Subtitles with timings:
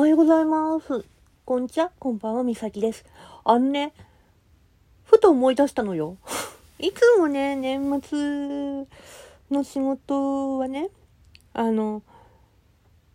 [0.00, 1.04] おはようございます。
[1.44, 3.04] こんにちは、こんばんは、みさきです。
[3.44, 3.92] あのね、
[5.04, 6.16] ふと思い出したのよ。
[6.80, 8.86] いつもね、年末
[9.50, 10.88] の仕事はね、
[11.52, 12.02] あの、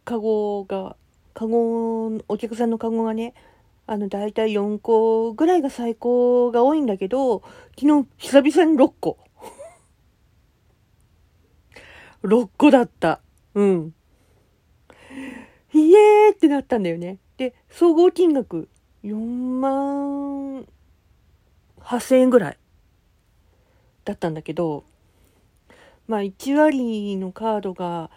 [0.04, 0.96] カゴが、
[1.34, 3.34] カゴ、お客さんのカゴがね、
[3.88, 7.42] あの、だいたい4個ぐらいが最高が多いんだけど、
[7.80, 9.18] 昨日、久々に6個。
[12.22, 13.22] 6個だった。
[13.56, 13.96] うん。
[15.96, 17.18] エーってなったんだよね。
[17.38, 18.70] で、総合金額
[19.04, 20.66] 4万
[21.80, 22.58] 8000円ぐらい
[24.04, 24.84] だったんだけど、
[26.08, 28.10] まあ1割のカードが、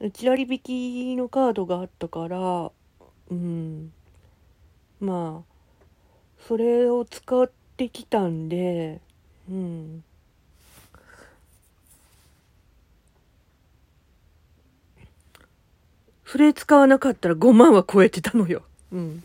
[0.00, 2.72] 1割引きのカードがあったから、
[3.30, 3.92] うん、
[5.00, 5.52] まあ、
[6.46, 9.00] それを使ってきたんで、
[9.48, 10.04] うん。
[16.32, 18.62] それ使わなかったら5万は超えてたのよ。
[18.90, 19.22] うん。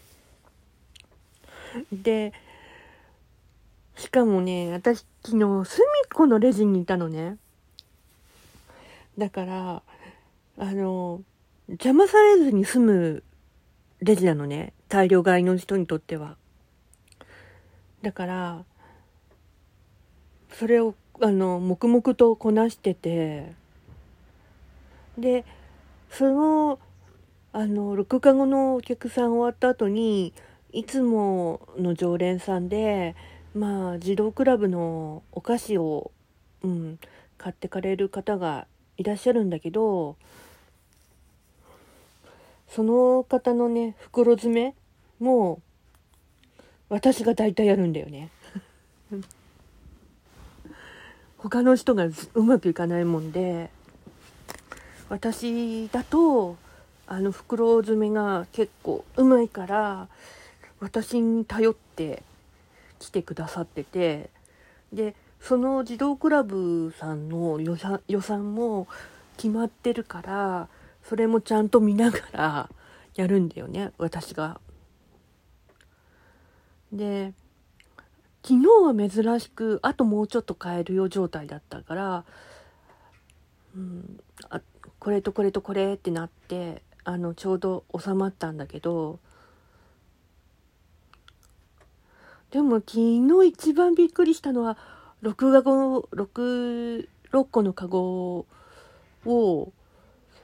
[1.89, 2.33] で、
[3.95, 7.37] しかもね、私昨日隅っこのレジにいたのね。
[9.17, 9.81] だから、
[10.57, 11.21] あの、
[11.69, 13.23] 邪魔されずに済む
[14.01, 14.73] レジなのね。
[14.89, 16.35] 大量買いの人にとっては。
[18.01, 18.65] だから、
[20.51, 23.53] それを、あの、黙々とこなしてて、
[25.17, 25.45] で、
[26.11, 26.79] その、
[27.59, 30.31] あの、録画後のお客さん終わった後に、
[30.71, 33.15] いつもの常連さんで、
[33.55, 36.11] まあ、児童クラブのお菓子を、
[36.61, 36.99] うん、
[37.39, 40.17] 買ってかれる方がいらっしゃるんだけど、
[42.67, 44.75] その方のね、袋詰め
[45.19, 45.59] も、
[46.89, 48.29] 私が大体やるんだよね。
[51.39, 53.71] 他の人がうまくいかないもんで、
[55.09, 56.55] 私だと、
[57.07, 60.07] あの袋詰めが結構うまいから
[60.79, 62.21] 私に頼って
[62.99, 64.29] 来てくださってて
[64.91, 68.87] でその児童クラブさんの予算予算も
[69.37, 70.67] 決まってるから
[71.03, 72.69] それもちゃんと見ながら
[73.15, 74.59] やるんだよね私が。
[76.91, 77.33] で
[78.43, 82.25] 昨日は珍しくあともうちょっと買えるよ状態だったから、
[83.75, 84.19] うん、
[84.49, 84.61] あ
[84.99, 89.19] これとこれとこれってなってあのちょうど収まったんだけど
[92.51, 94.77] でも昨日一番びっくりしたのは
[95.21, 98.45] 録画後 6, 6個のカゴ
[99.25, 99.71] を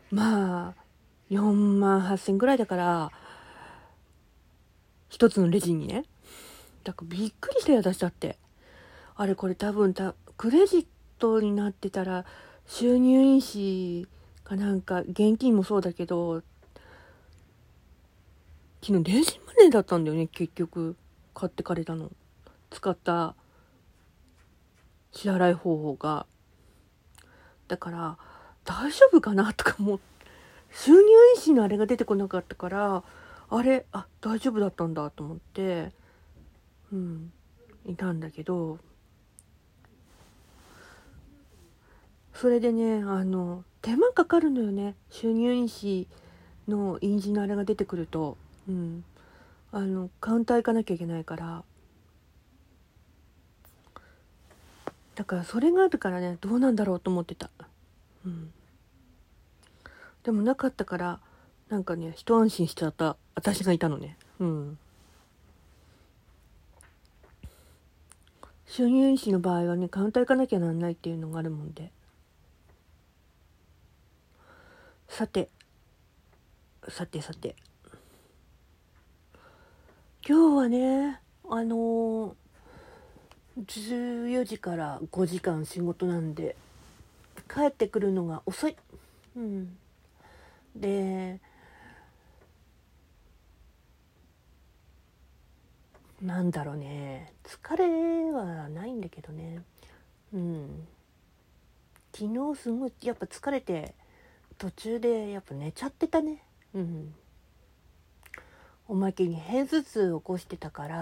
[0.09, 0.74] まあ
[1.29, 3.12] 4万8,000ぐらいだから
[5.09, 6.06] 一つのレジにね。
[6.85, 8.38] だからびっくりしたよ私だって。
[9.18, 10.85] あれこれ多分たクレジッ
[11.19, 12.24] トになってたら
[12.68, 14.07] 収入印
[14.45, 16.41] 紙かなんか現金もそうだけど
[18.85, 20.97] 昨日電子マネーだったんだよね結局。
[21.33, 22.11] 買ってかれたの。
[22.69, 23.33] 使った
[25.13, 26.25] 支払い方法が。
[27.69, 28.17] だから
[28.66, 30.03] 大丈夫かなとか思って
[30.75, 30.97] 収入
[31.38, 33.03] 印紙のあれが出てこなかったから
[33.49, 35.94] あれあ大丈夫だったんだと思って
[36.91, 37.31] うん
[37.85, 38.79] いたんだけど。
[42.33, 44.95] それでねあの手間かかるのよね。
[45.09, 46.07] 収入印
[46.67, 48.42] 紙の印字のあれが出てくると。
[48.68, 49.03] うん。
[49.72, 51.63] あのカウンター行かなきゃいけないから。
[55.16, 57.50] だからそれがあるからねどうなんだろうと思ってた。
[58.25, 58.51] うん。
[60.24, 61.19] でもなかったから
[61.69, 63.18] なんかね一安心しちゃった。
[63.35, 64.18] 私がいたのね。
[64.40, 64.78] うん。
[68.66, 71.91] 収入印紙の場合はねカウンター行かなきゃなんないっていうのがあるもんで。
[75.07, 75.50] さて。
[76.90, 77.56] さてさて。
[80.25, 86.55] 今日はねあのー、14時から5時間仕事なんで
[87.53, 88.77] 帰ってくるのが遅い。
[89.35, 89.75] うん。
[90.77, 91.41] で
[96.21, 97.33] なんだろうね。
[97.43, 99.61] 疲れはないんだけどね。
[100.33, 100.87] うん。
[102.15, 103.93] 昨日すごいやっぱ疲れて
[104.57, 106.45] 途中でやっぱ寝ちゃってたね。
[106.73, 107.13] うん。
[108.94, 110.98] おまけに片頭痛を起こしてたから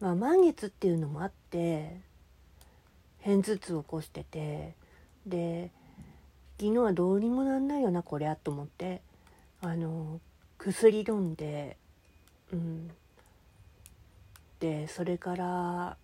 [0.00, 2.00] まあ満月っていうのもあって
[3.22, 4.74] 片頭痛を起こしてて
[5.24, 5.70] で
[6.58, 9.02] 昨日はどうにもなんないよなこりゃと思って
[9.62, 10.18] あの
[10.58, 11.76] 薬飲んで
[12.52, 12.90] うん。
[14.58, 15.96] でそれから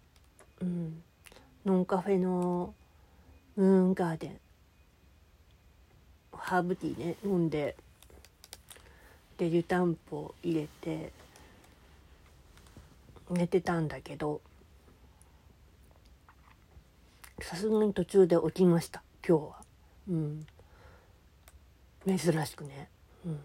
[0.62, 1.02] うん
[1.64, 2.72] ノンカフェの
[3.56, 4.38] ムーンガーデン
[6.30, 7.74] ハーブティーね飲んで
[9.38, 11.12] で湯たんぽ入れて
[13.30, 14.40] 寝てたんだけど
[17.40, 19.56] さすがに途中で起きました今日は。
[20.08, 20.46] うん。
[22.06, 22.88] 珍しくね。
[23.26, 23.44] うん。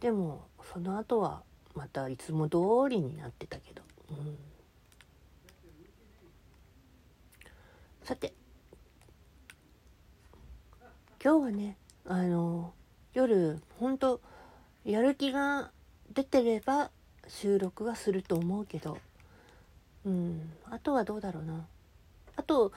[0.00, 1.42] でもその後は
[1.74, 2.58] またいつも通
[2.88, 4.36] りになってたけど、うん、
[8.02, 8.32] さて
[11.22, 12.72] 今日はねあの
[13.14, 14.20] 夜ほんと
[14.84, 15.70] やる気が
[16.12, 16.90] 出てれば
[17.28, 18.98] 収録はすると思うけど。
[20.04, 20.52] うん。
[20.70, 21.66] あとはどうだろうな。
[22.36, 22.72] あと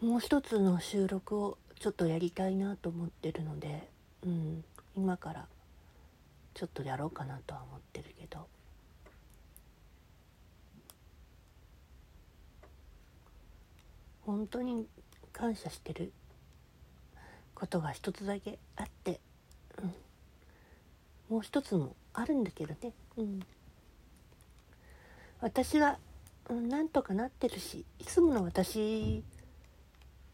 [0.00, 3.88] もう一つの収録をちょっとやりたいなと思ってるので、
[4.24, 4.64] うん、
[4.96, 5.46] 今から
[6.54, 8.46] ちょっとやろうかなとは思ってるけど。
[14.24, 14.86] 本当に
[15.32, 16.12] 感謝してる？
[17.62, 19.20] ことが一つだけあって、
[19.80, 23.40] うん、もう一つもあるんだけどね、うん、
[25.40, 25.96] 私は、
[26.50, 29.22] うん、なんとかなってるしいつもの私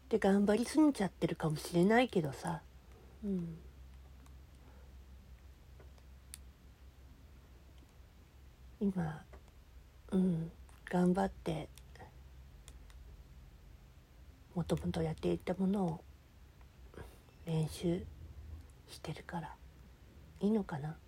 [0.09, 2.61] で頑張りすぎちゃってるかもしれないけどさ、
[3.23, 3.57] うん、
[8.81, 9.21] 今
[10.13, 10.51] うん
[10.89, 11.69] 頑張って
[14.55, 16.01] もともとやっていたものを
[17.49, 18.05] 練習
[18.87, 19.55] してるから。
[20.39, 20.99] いいのかな？